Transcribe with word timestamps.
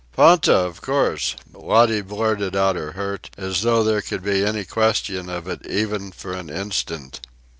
"Ponta, 0.13 0.55
of 0.57 0.81
course," 0.81 1.35
Lottie 1.53 2.01
blurted 2.01 2.55
out 2.55 2.75
her 2.75 2.93
hurt, 2.93 3.29
as 3.37 3.61
though 3.61 3.83
there 3.83 4.01
could 4.01 4.23
be 4.23 4.43
any 4.43 4.65
question 4.65 5.29
of 5.29 5.47
it 5.47 5.63
even 5.67 6.11
for 6.11 6.33
an 6.33 6.49
instant. 6.49 7.19